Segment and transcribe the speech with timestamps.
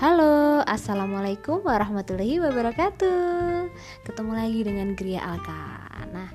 [0.00, 3.68] Halo, Assalamualaikum warahmatullahi wabarakatuh.
[4.00, 5.92] Ketemu lagi dengan Gria Alka.
[6.08, 6.32] Nah,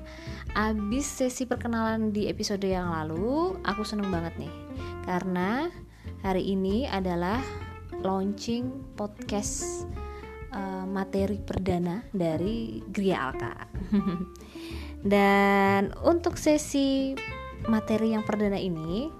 [0.54, 4.54] abis sesi perkenalan di episode yang lalu Aku seneng banget nih.
[5.02, 5.66] Karena
[6.22, 7.42] hari ini adalah
[8.06, 9.90] launching podcast
[10.54, 13.66] uh, materi perdana dari Gria Alka.
[15.10, 17.18] Dan untuk sesi
[17.66, 19.10] materi yang perdana ini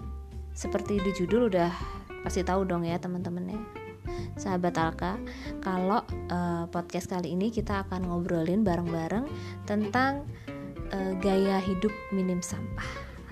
[0.54, 1.74] Seperti di judul udah
[2.22, 3.85] pasti tahu dong ya teman-teman ya
[4.36, 5.18] sahabat Alka
[5.60, 9.26] kalau uh, podcast kali ini kita akan ngobrolin bareng-bareng
[9.64, 10.26] tentang
[10.92, 12.86] uh, gaya hidup minim sampah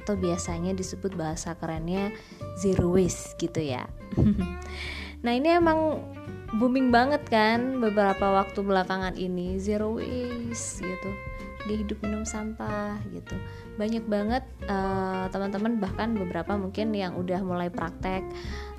[0.05, 2.13] atau biasanya disebut bahasa kerennya
[2.61, 3.89] zero waste gitu ya.
[5.25, 6.05] nah ini emang
[6.61, 11.11] booming banget kan beberapa waktu belakangan ini zero waste gitu
[11.65, 13.35] dia hidup minum sampah gitu
[13.81, 18.23] banyak banget uh, teman-teman bahkan beberapa mungkin yang udah mulai praktek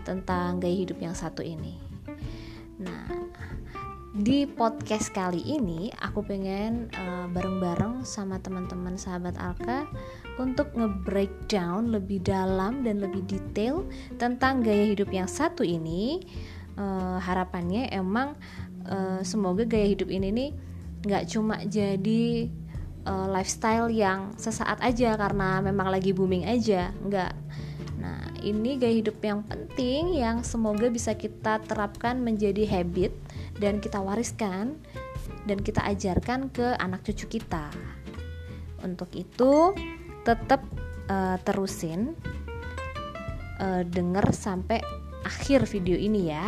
[0.05, 1.81] tentang gaya hidup yang satu ini
[2.75, 3.07] Nah,
[4.11, 9.87] di podcast kali ini aku pengen uh, bareng-bareng sama teman-teman sahabat Alka
[10.35, 13.87] untuk nge-breakdown lebih dalam dan lebih detail
[14.19, 16.19] tentang gaya hidup yang satu ini.
[16.75, 18.35] Uh, harapannya emang
[18.91, 20.51] uh, semoga gaya hidup ini nih
[21.07, 22.51] nggak cuma jadi
[23.07, 27.31] uh, lifestyle yang sesaat aja karena memang lagi booming aja, nggak
[28.45, 33.09] ini gaya hidup yang penting yang semoga bisa kita terapkan menjadi habit
[33.57, 34.77] dan kita wariskan
[35.49, 37.73] dan kita ajarkan ke anak cucu kita.
[38.85, 39.73] Untuk itu,
[40.21, 40.61] tetap
[41.09, 42.13] uh, terusin
[43.57, 44.77] uh, denger sampai
[45.25, 46.45] akhir video ini ya.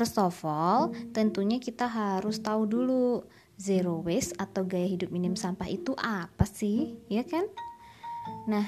[0.00, 3.20] First of all, tentunya kita harus tahu dulu
[3.60, 7.44] zero waste atau gaya hidup minim sampah itu apa sih, ya kan?
[8.48, 8.64] Nah,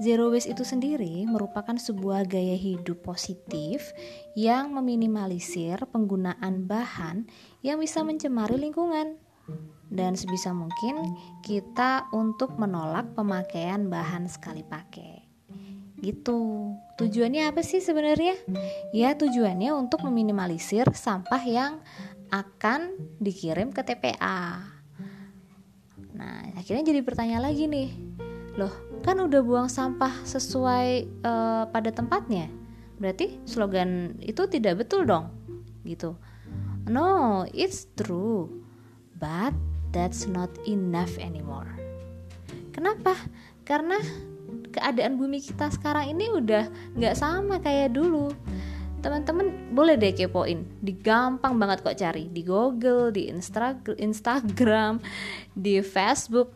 [0.00, 3.92] zero waste itu sendiri merupakan sebuah gaya hidup positif
[4.32, 7.28] yang meminimalisir penggunaan bahan
[7.60, 9.20] yang bisa mencemari lingkungan.
[9.92, 15.21] Dan sebisa mungkin kita untuk menolak pemakaian bahan sekali pakai
[16.02, 16.74] gitu.
[16.98, 18.34] Tujuannya apa sih sebenarnya?
[18.90, 21.78] Ya tujuannya untuk meminimalisir sampah yang
[22.34, 24.66] akan dikirim ke TPA.
[26.12, 27.90] Nah, akhirnya jadi pertanyaan lagi nih.
[28.58, 28.72] Loh,
[29.06, 32.50] kan udah buang sampah sesuai uh, pada tempatnya.
[32.98, 35.30] Berarti slogan itu tidak betul dong.
[35.86, 36.18] Gitu.
[36.90, 38.50] No, it's true.
[39.22, 39.54] But
[39.94, 41.70] that's not enough anymore.
[42.74, 43.14] Kenapa?
[43.62, 44.00] Karena
[44.72, 46.66] keadaan bumi kita sekarang ini udah
[46.96, 48.32] nggak sama kayak dulu.
[49.02, 50.62] Teman-teman boleh deh kepoin.
[50.78, 52.30] Di gampang banget kok cari.
[52.30, 53.28] Di Google di
[53.98, 55.02] Instagram
[55.52, 56.54] di Facebook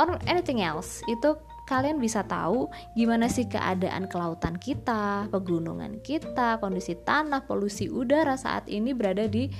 [0.00, 1.04] or anything else.
[1.04, 1.36] Itu
[1.66, 8.70] kalian bisa tahu gimana sih keadaan kelautan kita, pegunungan kita, kondisi tanah, polusi udara saat
[8.70, 9.50] ini berada di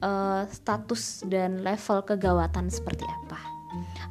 [0.00, 3.55] uh, status dan level kegawatan seperti apa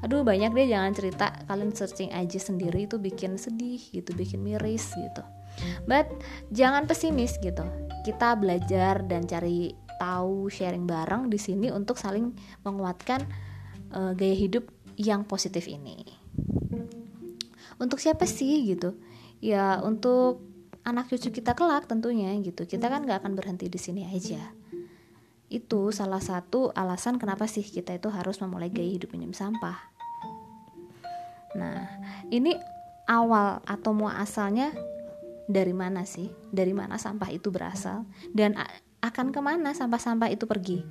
[0.06, 1.34] aduh banyak deh jangan cerita.
[1.50, 5.26] Kalian searching aja sendiri itu bikin sedih gitu bikin miris gitu.
[5.90, 6.06] But
[6.54, 7.66] jangan pesimis gitu.
[8.06, 13.26] Kita belajar dan cari tahu sharing bareng di sini untuk saling menguatkan
[13.98, 16.06] uh, gaya hidup yang positif ini.
[17.82, 18.94] Untuk siapa sih gitu?
[19.42, 20.46] Ya untuk
[20.86, 22.70] anak cucu kita kelak tentunya gitu.
[22.70, 24.54] Kita kan nggak akan berhenti di sini aja.
[25.50, 29.95] Itu salah satu alasan kenapa sih kita itu harus memulai gaya hidup minim sampah.
[31.56, 31.88] Nah,
[32.30, 32.54] ini
[33.08, 34.76] awal atau asalnya
[35.48, 36.30] dari mana sih?
[36.52, 38.04] Dari mana sampah itu berasal
[38.36, 38.60] dan
[39.00, 40.84] akan ke mana sampah-sampah itu pergi?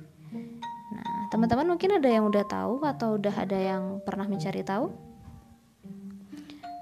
[0.91, 4.89] Nah, teman-teman mungkin ada yang udah tahu atau udah ada yang pernah mencari tahu?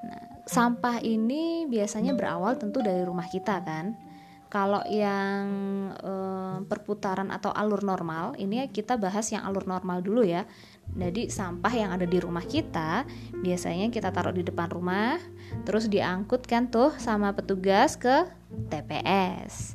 [0.05, 4.12] Nah, sampah ini biasanya berawal tentu dari rumah kita kan
[4.53, 5.50] kalau yang
[5.97, 10.45] eh, perputaran atau alur normal, ini kita bahas yang alur normal dulu ya.
[10.94, 13.01] Jadi sampah yang ada di rumah kita
[13.41, 15.17] biasanya kita taruh di depan rumah,
[15.65, 18.29] terus diangkut kan tuh sama petugas ke
[18.69, 19.73] TPS.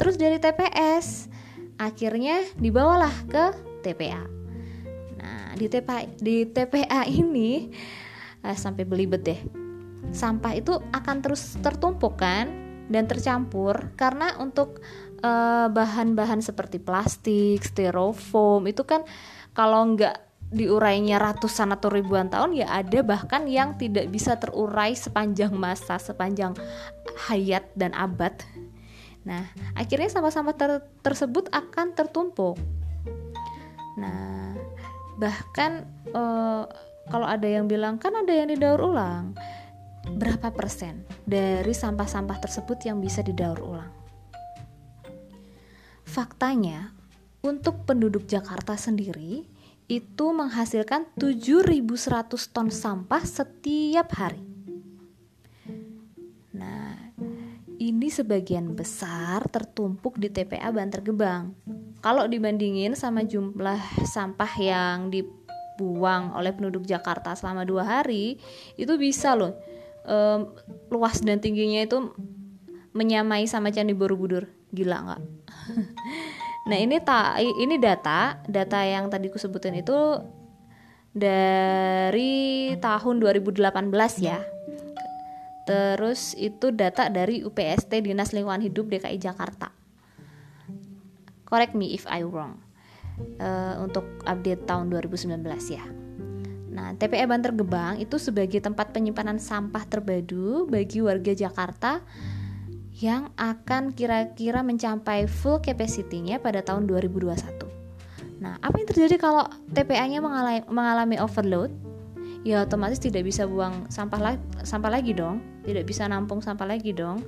[0.00, 1.28] Terus dari TPS
[1.76, 3.44] akhirnya dibawalah ke
[3.84, 4.24] TPA.
[5.20, 7.68] Nah, di TPA di TPA ini
[8.40, 9.40] eh, sampai belibet deh.
[10.16, 14.80] Sampah itu akan terus tertumpuk kan dan tercampur karena untuk
[15.20, 19.04] eh, bahan-bahan uh, seperti plastik, styrofoam itu kan
[19.52, 25.52] kalau nggak diurainya ratusan atau ribuan tahun ya ada bahkan yang tidak bisa terurai sepanjang
[25.52, 26.56] masa, sepanjang
[27.28, 28.32] hayat dan abad.
[29.28, 29.44] Nah,
[29.76, 32.56] akhirnya sama-sama ter tersebut akan tertumpuk.
[34.00, 34.56] Nah,
[35.20, 35.84] bahkan
[36.16, 36.64] uh,
[37.12, 39.36] kalau ada yang bilang kan ada yang didaur ulang
[40.06, 43.98] berapa persen dari sampah-sampah tersebut yang bisa didaur ulang
[46.08, 46.96] faktanya
[47.44, 49.44] untuk penduduk Jakarta sendiri
[49.86, 51.84] itu menghasilkan 7.100
[52.52, 54.44] ton sampah setiap hari.
[56.52, 56.96] Nah,
[57.80, 61.56] ini sebagian besar tertumpuk di TPA Bantar Gebang.
[62.04, 68.36] Kalau dibandingin sama jumlah sampah yang dibuang oleh penduduk Jakarta selama dua hari,
[68.76, 69.56] itu bisa loh
[70.08, 70.56] um,
[70.88, 72.16] luas dan tingginya itu
[72.96, 74.48] menyamai sama Candi Borobudur.
[74.72, 75.22] Gila nggak?
[76.68, 80.20] Nah ini tak ini data data yang tadi ku sebutin itu
[81.16, 83.64] dari tahun 2018
[84.20, 84.44] ya.
[85.64, 89.72] Terus itu data dari UPST Dinas Lingkungan Hidup DKI Jakarta.
[91.48, 92.60] Correct me if I wrong.
[93.40, 95.40] Uh, untuk update tahun 2019
[95.72, 95.97] ya.
[96.78, 102.06] Nah, TPE Bantar Gebang itu sebagai tempat penyimpanan sampah terpadu bagi warga Jakarta
[103.02, 107.34] yang akan kira-kira mencapai full capacity-nya pada tahun 2021.
[108.38, 111.74] Nah, apa yang terjadi kalau TPA-nya mengalami, mengalami overload?
[112.46, 116.94] Ya otomatis tidak bisa buang sampah lagi, sampah lagi dong, tidak bisa nampung sampah lagi
[116.94, 117.26] dong.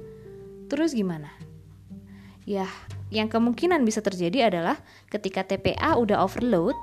[0.71, 1.27] Terus gimana?
[2.47, 2.71] Ya,
[3.11, 4.79] yang kemungkinan bisa terjadi adalah
[5.11, 6.79] ketika TPA udah overload,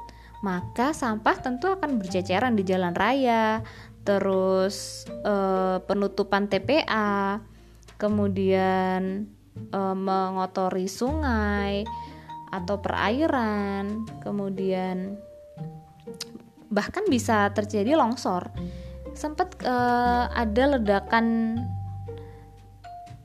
[0.46, 3.66] maka sampah tentu akan berceceran di jalan raya,
[4.06, 7.42] terus eh, penutupan TPA,
[7.98, 9.26] kemudian
[9.74, 11.84] e, mengotori sungai
[12.54, 15.18] atau perairan, kemudian
[16.72, 18.54] bahkan bisa terjadi longsor.
[19.18, 19.76] Sempat e,
[20.32, 21.58] ada ledakan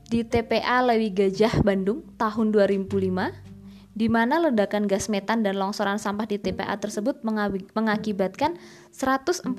[0.09, 3.52] di TPA Lewi Gajah Bandung tahun 2005
[3.93, 7.21] di mana ledakan gas metan dan longsoran sampah di TPA tersebut
[7.77, 8.57] mengakibatkan
[8.89, 9.53] 143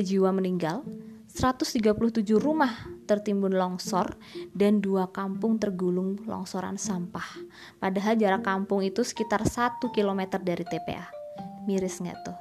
[0.00, 0.80] jiwa meninggal,
[1.28, 1.84] 137
[2.40, 2.72] rumah
[3.04, 4.16] tertimbun longsor
[4.56, 7.26] dan dua kampung tergulung longsoran sampah.
[7.76, 11.04] Padahal jarak kampung itu sekitar 1 km dari TPA.
[11.68, 12.38] Miris nggak tuh?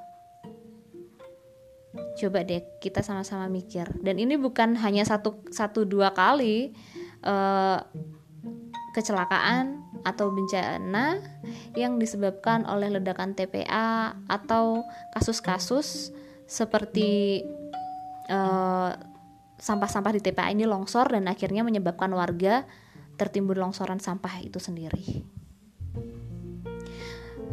[2.23, 3.91] Coba deh kita sama-sama mikir.
[3.99, 6.71] Dan ini bukan hanya satu satu dua kali
[7.25, 7.81] uh,
[8.93, 11.19] kecelakaan atau bencana
[11.73, 14.83] yang disebabkan oleh ledakan TPA atau
[15.15, 16.11] kasus-kasus
[16.43, 17.41] seperti
[18.27, 18.91] uh,
[19.57, 22.67] sampah-sampah di TPA ini longsor dan akhirnya menyebabkan warga
[23.15, 25.23] tertimbun longsoran sampah itu sendiri.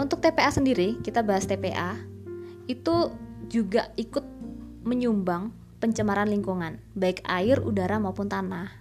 [0.00, 1.94] Untuk TPA sendiri, kita bahas TPA,
[2.64, 3.12] itu
[3.52, 4.24] juga ikut
[4.80, 8.72] menyumbang pencemaran lingkungan, baik air, udara maupun tanah.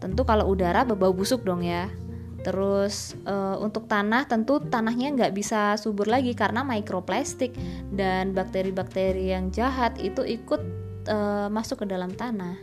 [0.00, 1.90] Tentu kalau udara berbau busuk dong ya.
[2.48, 7.52] Terus e, untuk tanah tentu tanahnya nggak bisa subur lagi karena mikroplastik
[7.92, 12.56] dan bakteri-bakteri yang jahat itu ikut uh, masuk ke dalam tanah.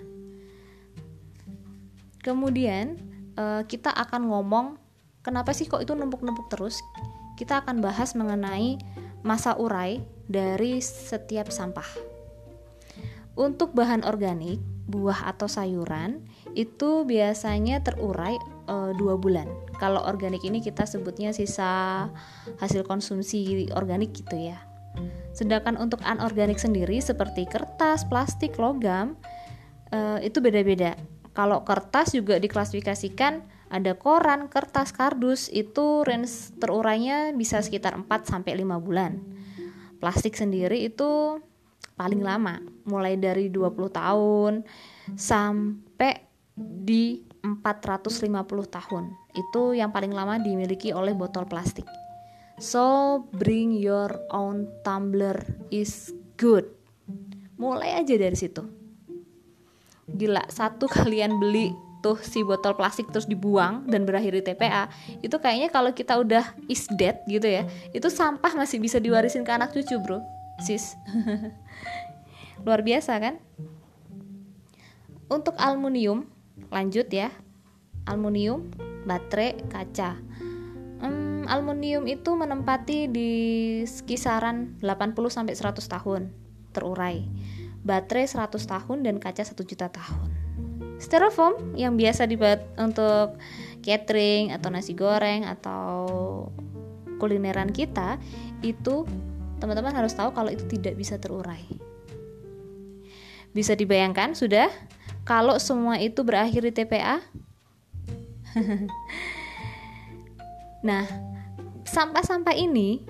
[2.22, 2.98] Kemudian
[3.38, 4.82] uh, kita akan ngomong
[5.22, 6.82] kenapa sih kok itu numpuk-numpuk terus?
[7.38, 8.82] Kita akan bahas mengenai
[9.22, 11.86] masa urai dari setiap sampah.
[13.36, 16.24] Untuk bahan organik, buah atau sayuran
[16.56, 18.40] itu biasanya terurai
[18.98, 19.46] dua bulan.
[19.78, 22.06] Kalau organik ini kita sebutnya sisa
[22.58, 24.58] hasil konsumsi organik gitu ya.
[25.36, 29.20] Sedangkan untuk anorganik sendiri seperti kertas, plastik, logam
[29.92, 30.96] uh, itu beda-beda.
[31.36, 38.56] Kalau kertas juga diklasifikasikan ada koran, kertas, kardus itu range terurainya bisa sekitar 4 sampai
[38.64, 39.20] 5 bulan.
[40.00, 41.44] Plastik sendiri itu
[42.00, 44.54] paling lama, mulai dari 20 tahun
[45.20, 46.24] sampai
[46.56, 48.26] di 450
[48.68, 49.04] tahun.
[49.38, 51.86] Itu yang paling lama dimiliki oleh botol plastik.
[52.58, 55.38] So bring your own tumbler
[55.70, 56.66] is good.
[57.60, 58.64] Mulai aja dari situ.
[60.08, 61.76] Gila, satu kalian beli
[62.06, 64.86] tuh si botol plastik terus dibuang dan berakhir di TPA
[65.26, 67.66] itu kayaknya kalau kita udah is dead gitu ya
[67.98, 70.22] itu sampah masih bisa diwarisin ke anak cucu bro
[70.62, 70.94] sis
[72.62, 73.42] luar biasa kan
[75.34, 76.30] untuk aluminium
[76.72, 77.32] lanjut ya
[78.06, 78.70] aluminium
[79.06, 80.18] baterai kaca
[81.02, 83.32] hmm, aluminium itu menempati di
[84.06, 86.22] kisaran 80 sampai 100 tahun
[86.76, 87.24] terurai.
[87.86, 90.30] Baterai 100 tahun dan kaca 1 juta tahun.
[91.00, 93.40] Styrofoam yang biasa dibuat untuk
[93.80, 95.88] catering atau nasi goreng atau
[97.22, 98.20] kulineran kita
[98.66, 99.08] itu
[99.62, 101.64] teman-teman harus tahu kalau itu tidak bisa terurai.
[103.56, 104.68] Bisa dibayangkan sudah
[105.26, 107.20] kalau semua itu berakhir di TPA?
[110.86, 111.02] Nah,
[111.82, 113.02] sampah-sampah ini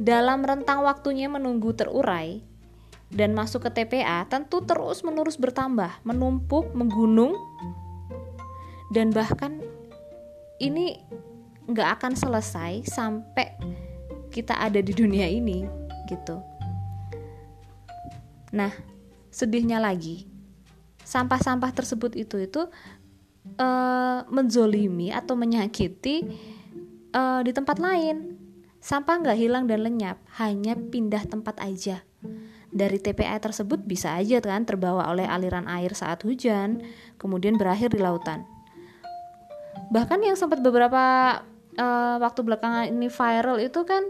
[0.00, 2.40] dalam rentang waktunya menunggu terurai
[3.12, 7.36] dan masuk ke TPA tentu terus menerus bertambah, menumpuk, menggunung,
[8.88, 9.60] dan bahkan
[10.64, 11.04] ini
[11.68, 13.52] nggak akan selesai sampai
[14.32, 15.68] kita ada di dunia ini
[16.08, 16.40] gitu.
[18.56, 18.72] Nah,
[19.28, 20.24] sedihnya lagi,
[21.08, 22.68] sampah-sampah tersebut itu itu
[23.56, 26.28] uh, menzolimi atau menyakiti
[27.16, 28.38] uh, di tempat lain
[28.78, 32.06] Sampah nggak hilang dan lenyap, hanya pindah tempat aja.
[32.70, 36.86] Dari TPA tersebut bisa aja kan terbawa oleh aliran air saat hujan,
[37.18, 38.46] kemudian berakhir di lautan.
[39.90, 41.36] Bahkan yang sempat beberapa
[41.74, 44.06] uh, waktu belakangan ini viral itu kan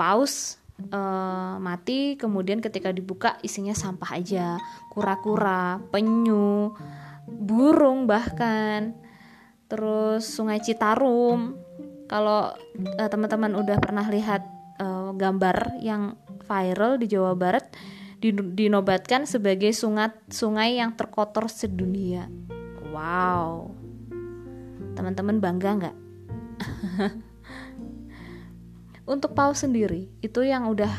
[0.00, 0.56] paus
[0.90, 4.58] uh, mati, kemudian ketika dibuka isinya sampah aja,
[4.90, 6.74] kura-kura, penyu,
[7.26, 8.94] burung bahkan,
[9.70, 11.56] terus sungai Citarum
[12.10, 12.52] kalau
[13.00, 14.44] uh, teman-teman udah pernah lihat
[14.78, 17.72] uh, gambar yang viral di Jawa Barat
[18.32, 22.24] dinobatkan sebagai sungat sungai yang terkotor sedunia.
[22.88, 23.68] Wow.
[24.96, 25.96] Teman-teman bangga nggak?
[29.04, 30.92] Untuk paus sendiri, itu yang udah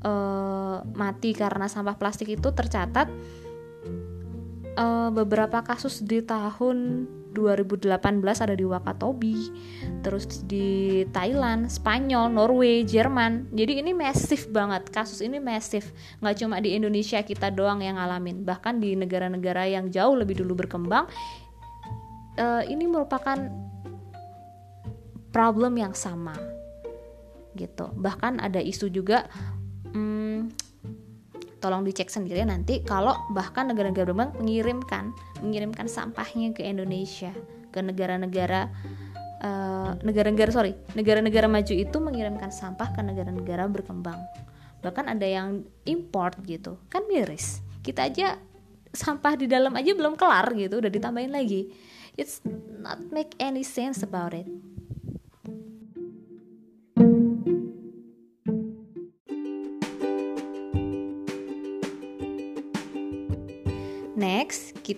[0.00, 3.12] uh, mati karena sampah plastik itu tercatat
[4.80, 7.94] uh, beberapa kasus di tahun 2018
[8.26, 9.38] ada di Wakatobi,
[10.02, 13.46] terus di Thailand, Spanyol, Norway, Jerman.
[13.54, 15.94] Jadi ini masif banget, kasus ini masif.
[16.18, 20.66] Nggak cuma di Indonesia kita doang yang ngalamin, bahkan di negara-negara yang jauh lebih dulu
[20.66, 21.06] berkembang,
[22.40, 23.38] uh, ini merupakan
[25.30, 26.34] problem yang sama,
[27.60, 27.92] gitu.
[27.92, 29.28] Bahkan ada isu juga.
[29.92, 30.48] Hmm,
[31.60, 35.12] tolong dicek sendiri nanti kalau bahkan negara-negara berkembang mengirimkan
[35.44, 37.30] mengirimkan sampahnya ke Indonesia
[37.68, 38.72] ke negara-negara
[39.44, 44.18] uh, negara-negara sorry negara-negara maju itu mengirimkan sampah ke negara-negara berkembang
[44.80, 48.40] bahkan ada yang import gitu kan miris kita aja
[48.90, 51.68] sampah di dalam aja belum kelar gitu udah ditambahin lagi
[52.16, 52.40] it's
[52.80, 54.48] not make any sense about it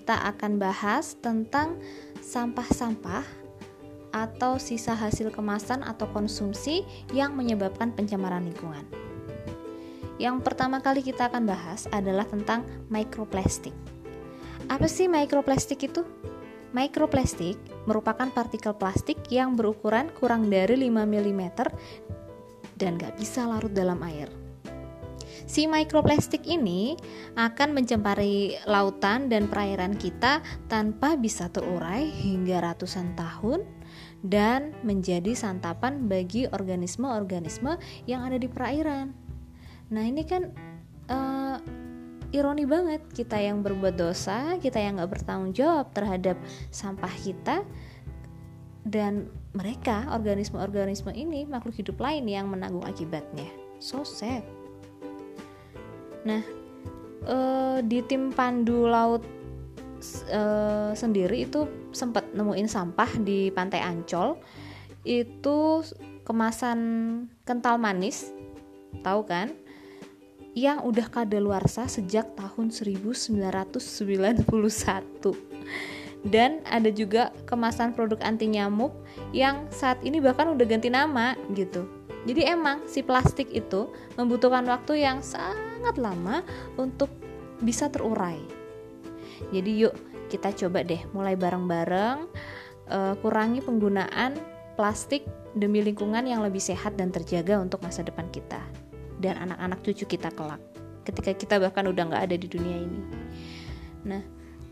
[0.02, 1.78] kita akan bahas tentang
[2.18, 3.23] sampah-sampah
[4.11, 6.82] atau sisa hasil kemasan atau konsumsi
[7.14, 8.82] yang menyebabkan pencemaran lingkungan.
[10.18, 13.71] Yang pertama kali kita akan bahas adalah tentang mikroplastik.
[14.66, 16.02] Apa sih mikroplastik itu?
[16.75, 17.54] Mikroplastik
[17.87, 21.42] merupakan partikel plastik yang berukuran kurang dari 5 mm
[22.75, 24.42] dan gak bisa larut dalam air.
[25.45, 26.95] Si mikroplastik ini
[27.35, 33.67] akan mencemari lautan dan perairan kita tanpa bisa terurai hingga ratusan tahun
[34.23, 39.13] dan menjadi santapan bagi organisme-organisme yang ada di perairan.
[39.93, 40.49] Nah, ini kan
[41.11, 41.59] uh,
[42.33, 46.41] ironi banget kita yang berbuat dosa, kita yang nggak bertanggung jawab terhadap
[46.73, 47.67] sampah kita
[48.83, 53.47] dan mereka organisme-organisme ini makhluk hidup lain yang menanggung akibatnya.
[53.79, 54.62] So sad.
[56.23, 56.43] Nah,
[57.26, 59.23] uh, di tim pandu laut
[60.31, 64.38] uh, sendiri itu sempat nemuin sampah di pantai Ancol.
[65.02, 65.83] Itu
[66.23, 66.79] kemasan
[67.43, 68.31] kental manis,
[69.02, 69.50] tahu kan?
[70.52, 74.45] Yang udah kadaluarsa sejak tahun 1991.
[76.23, 78.95] Dan ada juga kemasan produk anti nyamuk
[79.35, 81.83] yang saat ini bahkan udah ganti nama gitu
[82.23, 86.47] jadi emang si plastik itu membutuhkan waktu yang sangat lama
[86.79, 87.11] untuk
[87.59, 88.38] bisa terurai.
[89.50, 89.95] Jadi yuk
[90.31, 92.19] kita coba deh mulai bareng-bareng
[92.88, 94.38] uh, kurangi penggunaan
[94.79, 95.26] plastik
[95.59, 98.62] demi lingkungan yang lebih sehat dan terjaga untuk masa depan kita
[99.19, 100.62] dan anak-anak cucu kita kelak.
[101.02, 103.00] Ketika kita bahkan udah nggak ada di dunia ini.
[104.07, 104.23] Nah,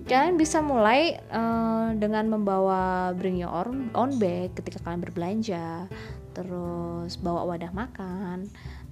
[0.07, 5.90] kalian bisa mulai uh, dengan membawa bring your own, own bag ketika kalian berbelanja
[6.32, 8.46] terus bawa wadah makan,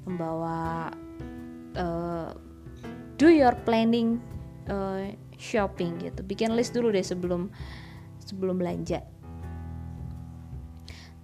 [0.07, 0.90] membawa
[1.78, 2.35] uh,
[3.18, 4.18] do your planning
[4.71, 6.21] uh, shopping gitu.
[6.26, 7.50] Bikin list dulu deh sebelum
[8.23, 9.02] sebelum belanja.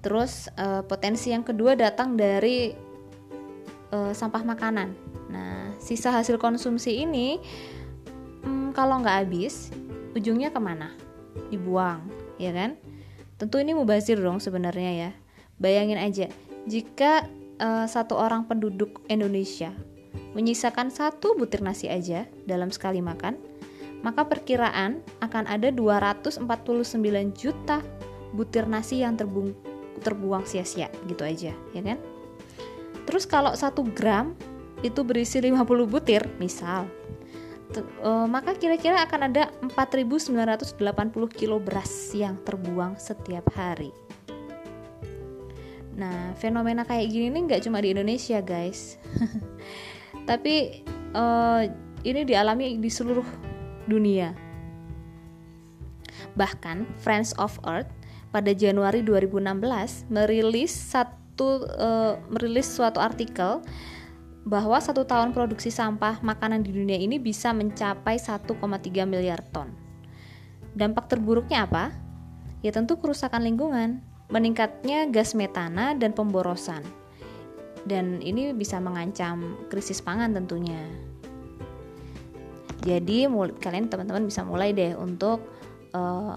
[0.05, 2.77] Terus uh, potensi yang kedua datang dari
[3.89, 4.93] uh, sampah makanan.
[5.33, 7.41] Nah, sisa hasil konsumsi ini
[8.45, 9.73] hmm, kalau nggak habis,
[10.13, 10.93] ujungnya ke mana?
[11.49, 12.05] Dibuang,
[12.37, 12.77] ya kan?
[13.41, 15.11] Tentu ini mubazir dong sebenarnya ya.
[15.59, 16.27] Bayangin aja,
[16.67, 17.29] jika
[17.63, 19.73] uh, satu orang penduduk Indonesia
[20.35, 23.39] menyisakan satu butir nasi aja dalam sekali makan,
[24.03, 26.43] maka perkiraan akan ada 249
[27.39, 27.79] juta
[28.35, 29.55] butir nasi yang terbung,
[30.03, 32.03] terbuang sia-sia gitu aja, ya kan?
[33.05, 34.33] terus kalau satu gram
[34.83, 36.89] itu berisi 50 butir misal
[38.03, 40.75] uh, maka kira-kira akan ada 4.980
[41.31, 43.93] kilo beras yang terbuang setiap hari.
[45.95, 48.99] Nah, fenomena kayak gini nih nggak cuma di Indonesia, guys.
[50.29, 50.85] Tapi
[51.15, 51.63] uh,
[52.03, 53.27] ini dialami di seluruh
[53.87, 54.35] dunia.
[56.35, 57.91] Bahkan Friends of Earth
[58.35, 63.63] pada Januari 2016 merilis satu uh, merilis suatu artikel
[64.45, 68.51] bahwa satu tahun produksi sampah makanan di dunia ini bisa mencapai 1,3
[69.09, 69.73] miliar ton.
[70.75, 71.95] Dampak terburuknya apa?
[72.61, 76.85] Ya tentu kerusakan lingkungan, meningkatnya gas metana dan pemborosan.
[77.85, 80.81] Dan ini bisa mengancam krisis pangan tentunya.
[82.85, 83.29] Jadi
[83.61, 85.45] kalian teman-teman bisa mulai deh untuk
[85.93, 86.37] uh,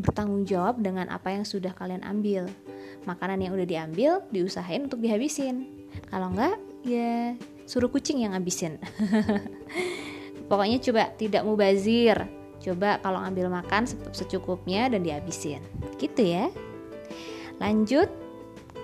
[0.00, 2.48] bertanggung jawab dengan apa yang sudah kalian ambil.
[3.04, 5.68] Makanan yang udah diambil diusahain untuk dihabisin.
[6.08, 7.32] Kalau enggak ya
[7.64, 8.76] suruh kucing yang ngabisin
[10.52, 12.28] pokoknya coba tidak mubazir
[12.60, 15.64] coba kalau ambil makan secukupnya dan dihabisin
[15.96, 16.52] gitu ya
[17.62, 18.08] lanjut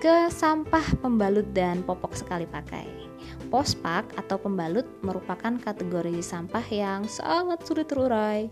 [0.01, 3.01] ke sampah pembalut dan popok sekali pakai
[3.51, 8.47] Pospak atau pembalut merupakan kategori sampah yang sangat sulit terurai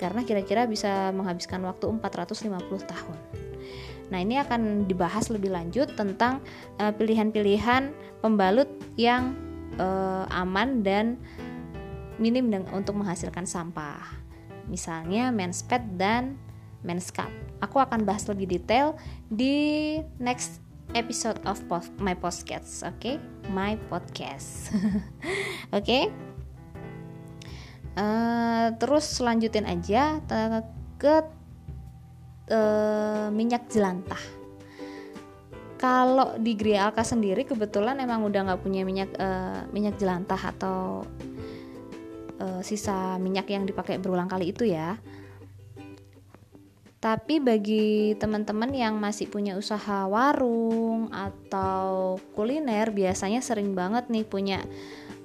[0.00, 2.48] karena kira-kira bisa menghabiskan waktu 450
[2.88, 3.16] tahun.
[4.08, 6.40] Nah, ini akan dibahas lebih lanjut tentang
[6.80, 7.92] uh, pilihan-pilihan
[8.24, 9.36] pembalut yang
[9.76, 11.20] uh, aman dan
[12.16, 14.00] minim untuk menghasilkan sampah.
[14.64, 16.40] Misalnya menspet dan
[16.86, 17.30] menskap.
[17.62, 18.94] Aku akan bahas lebih detail
[19.28, 20.62] di next
[20.94, 21.58] episode of
[22.00, 22.96] my podcast, oke?
[23.00, 23.16] Okay?
[23.50, 24.70] My podcast.
[25.74, 25.78] oke?
[25.78, 26.08] okay?
[27.98, 30.22] Uh, terus lanjutin aja
[31.02, 31.14] ke
[32.54, 34.38] uh, minyak jelantah
[35.78, 41.06] kalau di Gria Alka sendiri kebetulan emang udah nggak punya minyak uh, minyak jelantah atau
[42.42, 44.98] uh, sisa minyak yang dipakai berulang kali itu ya
[46.98, 54.58] tapi bagi teman-teman yang masih punya usaha warung atau kuliner biasanya sering banget nih punya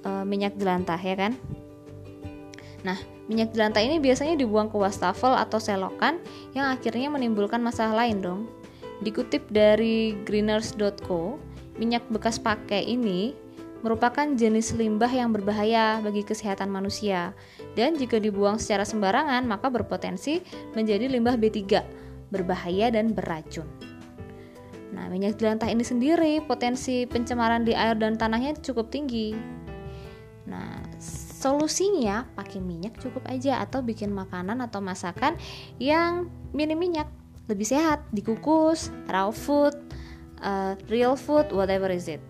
[0.06, 1.34] uh, minyak jelantah ya kan
[2.84, 6.20] Nah, minyak jelantah ini biasanya dibuang ke wastafel atau selokan
[6.52, 8.40] yang akhirnya menimbulkan masalah lain dong.
[9.00, 11.40] Dikutip dari greeners.co,
[11.80, 13.32] minyak bekas pakai ini
[13.80, 17.36] merupakan jenis limbah yang berbahaya bagi kesehatan manusia
[17.74, 20.42] dan jika dibuang secara sembarangan maka berpotensi
[20.74, 21.60] menjadi limbah B3,
[22.30, 23.66] berbahaya dan beracun.
[24.94, 29.34] Nah, minyak jelantah ini sendiri potensi pencemaran di air dan tanahnya cukup tinggi.
[30.46, 30.84] Nah,
[31.44, 35.36] Solusinya pakai minyak cukup aja atau bikin makanan atau masakan
[35.76, 37.04] yang minim minyak,
[37.52, 39.76] lebih sehat, dikukus, raw food,
[40.40, 42.24] uh, real food, whatever is it.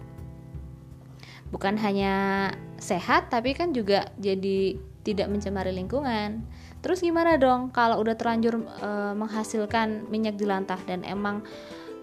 [1.54, 2.50] Bukan hanya
[2.82, 6.42] sehat tapi kan juga jadi tidak mencemari lingkungan.
[6.80, 11.44] Terus gimana dong kalau udah terlanjur uh, menghasilkan minyak jelantah dan emang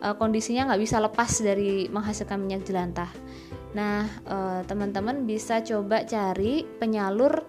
[0.05, 3.09] uh, kondisinya nggak bisa lepas dari menghasilkan minyak jelantah?
[3.73, 7.45] Nah, uh, teman-teman bisa coba cari penyalur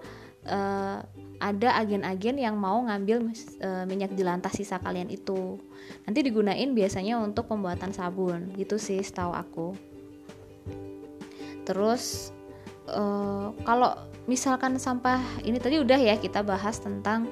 [0.48, 0.98] uh,
[1.42, 3.34] ada agen-agen yang mau ngambil
[3.66, 5.58] uh, minyak jelantah sisa kalian itu.
[6.06, 9.68] Nanti digunain biasanya untuk pembuatan sabun, gitu sih setahu aku.
[11.66, 12.30] Terus
[12.86, 17.26] uh, kalau misalkan sampah ini tadi udah ya kita bahas tentang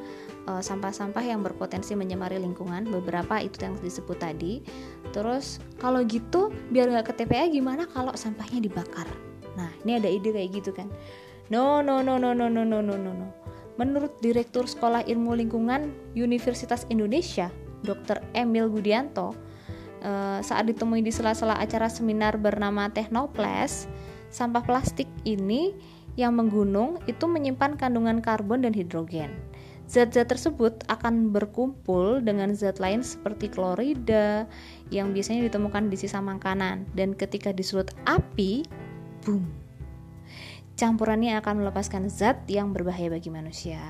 [0.51, 4.65] Eh, sampah-sampah yang berpotensi menyemari lingkungan beberapa itu yang disebut tadi.
[5.13, 9.05] Terus kalau gitu biar nggak ke TPA gimana kalau sampahnya dibakar?
[9.55, 10.89] Nah ini ada ide kayak gitu kan.
[11.53, 13.29] No no no no no no no no no
[13.77, 17.49] menurut Direktur Sekolah Ilmu Lingkungan Universitas Indonesia
[17.81, 18.21] Dr.
[18.37, 19.33] Emil Budianto
[20.01, 23.89] eh, saat ditemui di sela-sela acara seminar bernama Technoplas
[24.31, 25.75] sampah plastik ini
[26.21, 29.33] yang menggunung itu menyimpan kandungan karbon dan hidrogen
[29.91, 34.47] Zat-zat tersebut akan berkumpul dengan zat lain seperti klorida
[34.95, 38.63] yang biasanya ditemukan di sisa makanan dan ketika disulut api,
[39.27, 39.51] boom.
[40.79, 43.83] Campurannya akan melepaskan zat yang berbahaya bagi manusia.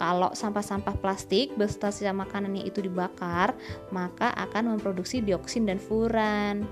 [0.00, 3.52] Kalau sampah-sampah plastik beserta sisa makanannya itu dibakar,
[3.92, 6.64] maka akan memproduksi dioksin dan furan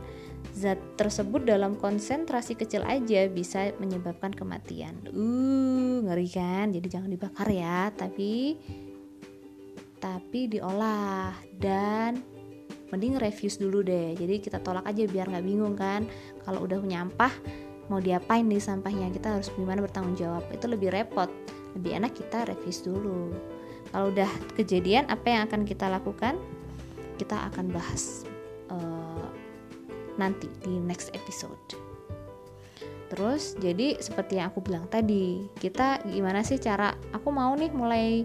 [0.52, 5.00] zat tersebut dalam konsentrasi kecil aja bisa menyebabkan kematian.
[5.08, 6.70] Uh, ngeri kan?
[6.70, 8.60] Jadi jangan dibakar ya, tapi
[10.02, 12.20] tapi diolah dan
[12.92, 14.12] mending reviews dulu deh.
[14.12, 16.04] Jadi kita tolak aja biar nggak bingung kan.
[16.44, 17.32] Kalau udah nyampah
[17.90, 21.28] mau diapain nih sampahnya kita harus gimana bertanggung jawab itu lebih repot
[21.74, 23.34] lebih enak kita reviews dulu
[23.90, 26.38] kalau udah kejadian apa yang akan kita lakukan
[27.18, 28.24] kita akan bahas
[28.70, 29.01] uh,
[30.22, 31.58] nanti di next episode.
[33.10, 38.24] Terus jadi seperti yang aku bilang tadi, kita gimana sih cara aku mau nih mulai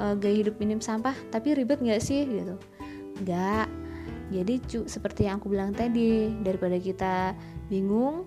[0.00, 2.56] uh, gaya hidup minim sampah, tapi ribet nggak sih gitu?
[3.20, 3.68] Nggak.
[4.32, 7.36] Jadi cu, seperti yang aku bilang tadi, daripada kita
[7.68, 8.24] bingung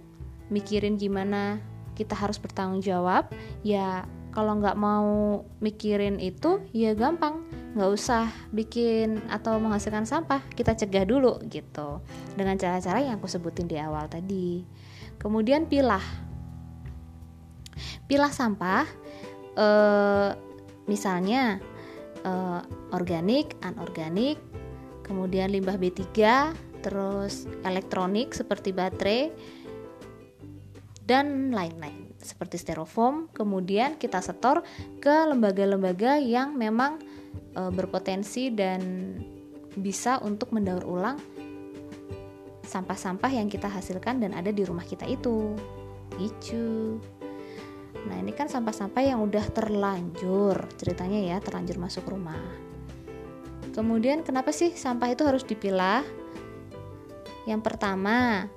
[0.54, 1.58] mikirin gimana
[1.98, 3.34] kita harus bertanggung jawab,
[3.66, 7.42] ya kalau nggak mau mikirin itu ya gampang
[7.76, 12.00] nggak usah bikin atau menghasilkan sampah kita cegah dulu gitu.
[12.34, 14.64] Dengan cara-cara yang aku sebutin di awal tadi.
[15.20, 16.04] Kemudian pilah.
[18.08, 18.88] Pilah sampah
[19.60, 20.32] eh,
[20.88, 21.60] misalnya
[22.24, 22.62] eh,
[22.96, 24.40] organik anorganik
[25.04, 26.02] kemudian limbah B3
[26.82, 29.30] terus elektronik seperti baterai
[31.06, 33.30] dan lain-lain seperti styrofoam.
[33.30, 34.66] Kemudian kita setor
[34.98, 36.98] ke lembaga-lembaga yang memang
[37.56, 39.16] e, berpotensi dan
[39.76, 41.18] bisa untuk mendaur ulang
[42.66, 45.56] sampah-sampah yang kita hasilkan dan ada di rumah kita itu.
[46.20, 47.00] Gitu.
[48.06, 52.42] Nah, ini kan sampah-sampah yang udah terlanjur ceritanya ya, terlanjur masuk rumah.
[53.74, 56.06] Kemudian kenapa sih sampah itu harus dipilah?
[57.50, 58.48] Yang pertama,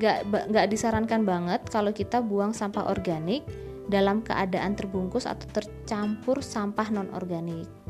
[0.00, 3.44] gak, gak disarankan banget kalau kita buang sampah organik
[3.84, 7.83] dalam keadaan terbungkus atau tercampur sampah non-organik.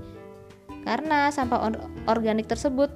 [0.85, 1.73] Karena sampah
[2.05, 2.93] organik tersebut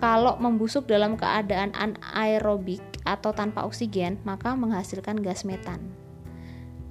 [0.00, 5.82] kalau membusuk dalam keadaan anaerobik atau tanpa oksigen, maka menghasilkan gas metan.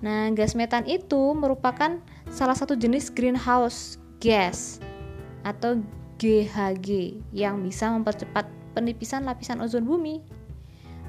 [0.04, 1.98] Nah, gas metan itu merupakan
[2.30, 4.78] salah satu jenis greenhouse gas
[5.42, 5.82] atau
[6.22, 8.46] GHG yang bisa mempercepat
[8.78, 10.22] penipisan lapisan ozon bumi.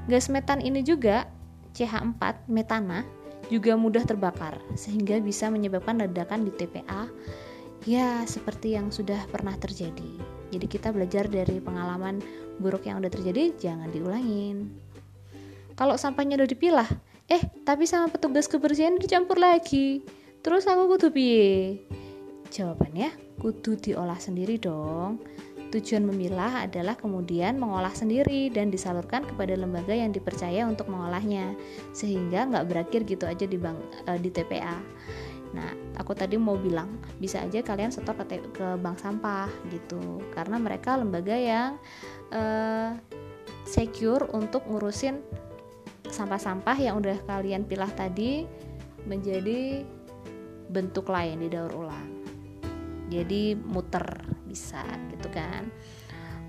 [0.08, 1.28] Gas metan ini juga
[1.76, 3.04] CH4 metana
[3.52, 7.08] juga mudah terbakar sehingga bisa menyebabkan ledakan di TPA
[7.84, 10.10] ya seperti yang sudah pernah terjadi.
[10.48, 12.24] Jadi kita belajar dari pengalaman
[12.58, 14.72] buruk yang udah terjadi, jangan diulangin.
[15.78, 16.90] Kalau sampahnya udah dipilah,
[17.30, 20.02] eh tapi sama petugas kebersihan dicampur lagi.
[20.42, 21.78] Terus aku kudu piye?
[22.48, 25.22] Jawabannya kudu diolah sendiri dong.
[25.68, 31.52] Tujuan memilah adalah kemudian mengolah sendiri dan disalurkan kepada lembaga yang dipercaya untuk mengolahnya,
[31.92, 33.76] sehingga nggak berakhir gitu aja di bank
[34.08, 34.80] e, di TPA.
[35.48, 40.60] Nah, aku tadi mau bilang bisa aja kalian setor ke, ke bank sampah gitu, karena
[40.60, 41.80] mereka lembaga yang
[42.32, 42.92] uh,
[43.64, 45.24] secure untuk ngurusin
[46.08, 48.44] sampah-sampah yang udah kalian pilah tadi
[49.08, 49.84] menjadi
[50.68, 52.08] bentuk lain di daur ulang.
[53.08, 54.04] Jadi muter
[54.44, 54.84] bisa
[55.16, 55.64] gitu kan.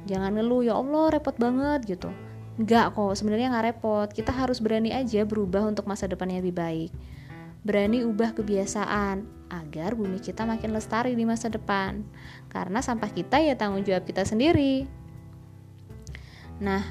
[0.08, 2.12] Jangan ngeluh ya Allah repot banget gitu.
[2.60, 4.08] Enggak kok, sebenarnya nggak repot.
[4.12, 6.92] Kita harus berani aja berubah untuk masa depan yang lebih baik
[7.64, 12.06] berani ubah kebiasaan agar bumi kita makin lestari di masa depan.
[12.48, 14.86] Karena sampah kita ya tanggung jawab kita sendiri.
[16.62, 16.84] Nah,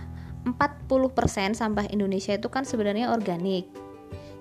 [0.45, 3.71] 40% sampah Indonesia itu kan sebenarnya organik.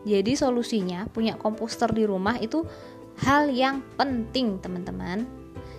[0.07, 2.63] Jadi solusinya punya komposter di rumah itu
[3.27, 5.27] hal yang penting, teman-teman.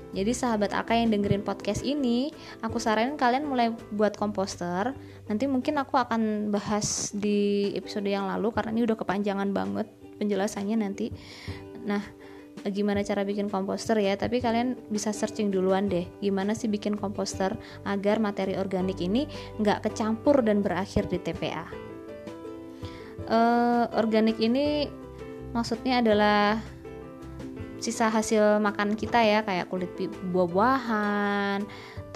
[0.09, 2.33] Jadi sahabat Aka yang dengerin podcast ini,
[2.65, 4.97] aku saranin kalian mulai buat komposter.
[5.29, 10.77] Nanti mungkin aku akan bahas di episode yang lalu karena ini udah kepanjangan banget penjelasannya
[10.79, 11.15] nanti.
[11.87, 12.03] Nah
[12.67, 14.19] gimana cara bikin komposter ya?
[14.19, 17.55] Tapi kalian bisa searching duluan deh gimana sih bikin komposter
[17.87, 19.31] agar materi organik ini
[19.63, 21.89] nggak kecampur dan berakhir di TPA
[23.29, 24.89] uh, eh, organik ini
[25.53, 26.59] maksudnya adalah
[27.79, 29.93] sisa hasil makan kita ya kayak kulit
[30.35, 31.63] buah-buahan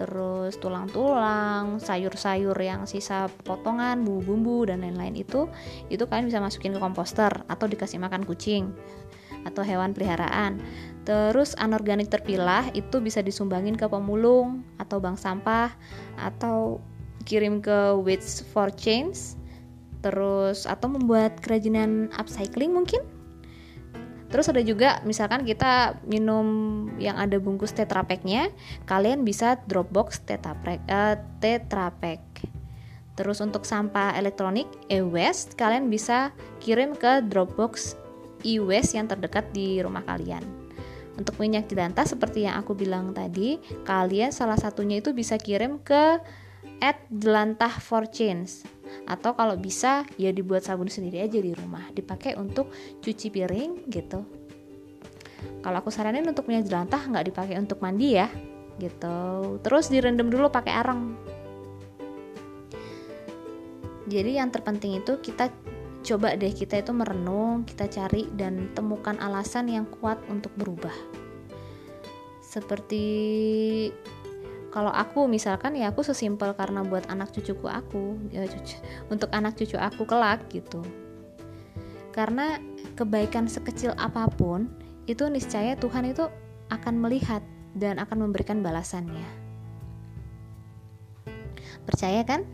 [0.03, 5.47] terus tulang-tulang, sayur-sayur yang sisa potongan, bumbu-bumbu dan lain-lain itu
[5.95, 8.75] itu kalian bisa masukin ke komposter atau dikasih makan kucing
[9.47, 10.59] atau hewan peliharaan.
[11.07, 15.71] Terus anorganik terpilah itu bisa disumbangin ke pemulung atau bank sampah
[16.19, 16.83] atau
[17.23, 19.39] kirim ke Waste for Change
[20.03, 23.07] terus atau membuat kerajinan upcycling mungkin
[24.33, 28.49] Terus ada juga misalkan kita minum yang ada bungkus Tetra Pak-nya,
[28.89, 30.89] kalian bisa Dropbox Tetra Pak.
[30.89, 32.49] Uh, Tetra Pak.
[33.13, 36.33] Terus untuk sampah elektronik e-waste kalian bisa
[36.65, 38.01] kirim ke Dropbox
[38.41, 40.41] e-waste yang terdekat di rumah kalian.
[41.13, 46.17] Untuk minyak jelantah seperti yang aku bilang tadi, kalian salah satunya itu bisa kirim ke
[46.81, 48.65] at jelantah for change
[49.07, 51.89] atau kalau bisa ya dibuat sabun sendiri aja di rumah.
[51.93, 54.23] Dipakai untuk cuci piring gitu.
[55.63, 58.29] Kalau aku saranin untuk minyak jelantah nggak dipakai untuk mandi ya
[58.79, 59.59] gitu.
[59.63, 61.15] Terus direndam dulu pakai arang.
[64.11, 65.49] Jadi yang terpenting itu kita
[66.03, 70.95] coba deh kita itu merenung kita cari dan temukan alasan yang kuat untuk berubah.
[72.43, 73.07] Seperti
[74.73, 78.81] kalau aku misalkan ya aku sesimpel karena buat anak cucuku aku ya cucu
[79.13, 80.81] untuk anak cucu aku kelak gitu.
[82.13, 82.57] Karena
[82.97, 84.73] kebaikan sekecil apa pun
[85.05, 86.25] itu niscaya Tuhan itu
[86.73, 87.45] akan melihat
[87.77, 89.29] dan akan memberikan balasannya.
[91.85, 92.49] Percaya kan?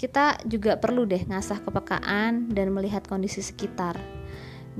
[0.00, 4.00] Kita juga perlu deh ngasah kepekaan dan melihat kondisi sekitar.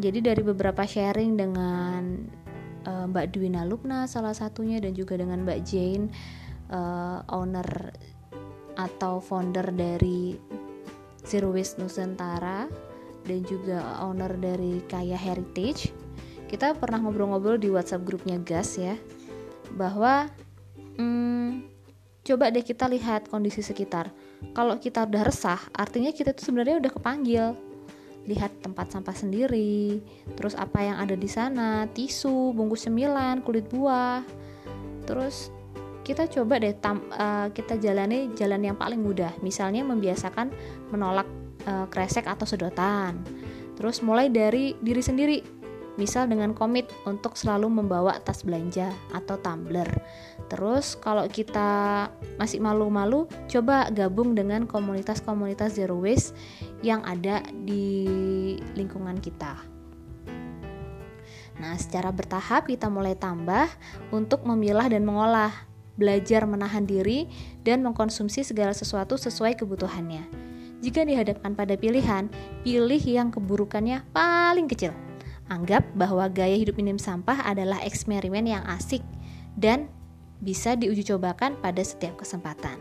[0.01, 2.25] Jadi dari beberapa sharing dengan
[2.87, 6.07] uh, Mbak Dwina Lupna salah satunya dan juga dengan Mbak Jane
[6.73, 7.93] uh, owner
[8.79, 10.39] atau founder dari
[11.21, 12.65] Zero Waste Nusantara
[13.27, 15.93] dan juga owner dari Kaya Heritage.
[16.49, 18.97] Kita pernah ngobrol-ngobrol di WhatsApp grupnya Gas ya
[19.77, 20.27] bahwa
[20.99, 21.63] hmm,
[22.27, 24.11] coba deh kita lihat kondisi sekitar.
[24.57, 27.55] Kalau kita udah resah artinya kita tuh sebenarnya udah kepanggil
[28.29, 30.01] lihat tempat sampah sendiri,
[30.37, 34.21] terus apa yang ada di sana, tisu, bungkus cemilan, kulit buah.
[35.09, 35.49] Terus
[36.05, 40.53] kita coba deh tam, uh, kita jalani jalan yang paling mudah, misalnya membiasakan
[40.93, 41.27] menolak
[41.65, 43.21] uh, kresek atau sedotan.
[43.81, 45.39] Terus mulai dari diri sendiri,
[45.97, 49.89] misal dengan komit untuk selalu membawa tas belanja atau tumbler.
[50.51, 56.35] Terus kalau kita masih malu-malu, coba gabung dengan komunitas-komunitas zero waste
[56.83, 59.55] yang ada di lingkungan kita.
[61.61, 63.71] Nah, secara bertahap kita mulai tambah
[64.11, 65.55] untuk memilah dan mengolah,
[65.95, 67.29] belajar menahan diri
[67.63, 70.27] dan mengkonsumsi segala sesuatu sesuai kebutuhannya.
[70.81, 72.33] Jika dihadapkan pada pilihan,
[72.65, 74.97] pilih yang keburukannya paling kecil
[75.51, 79.03] Anggap bahwa gaya hidup minim sampah adalah eksperimen yang asik
[79.59, 79.91] dan
[80.41, 82.81] bisa diuji cobakan pada setiap kesempatan.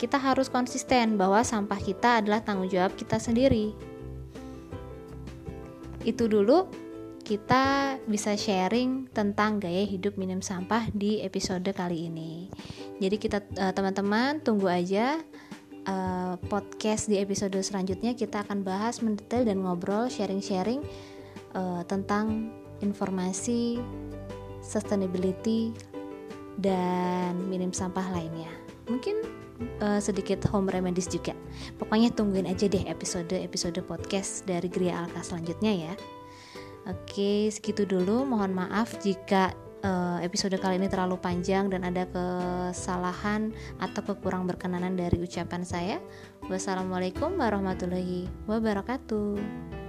[0.00, 3.70] Kita harus konsisten bahwa sampah kita adalah tanggung jawab kita sendiri.
[6.02, 6.66] Itu dulu
[7.22, 12.50] kita bisa sharing tentang gaya hidup minim sampah di episode kali ini.
[12.98, 15.22] Jadi kita eh, teman-teman tunggu aja
[15.86, 20.82] uh, podcast di episode selanjutnya kita akan bahas mendetail dan ngobrol sharing-sharing
[21.54, 22.50] uh, tentang
[22.82, 23.78] informasi
[24.62, 25.74] sustainability
[26.58, 28.50] dan minim sampah lainnya.
[28.90, 29.22] Mungkin
[29.80, 31.32] uh, sedikit home remedies juga.
[31.78, 35.94] Pokoknya tungguin aja deh episode-episode podcast dari Gria Alka selanjutnya ya.
[36.90, 38.26] Oke, segitu dulu.
[38.26, 39.54] Mohon maaf jika
[39.86, 45.96] uh, episode kali ini terlalu panjang dan ada kesalahan atau kekurang berkenanan dari ucapan saya.
[46.50, 49.81] Wassalamualaikum warahmatullahi wabarakatuh.